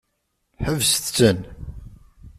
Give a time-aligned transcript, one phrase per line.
[0.65, 1.39] Ḥebset-ten!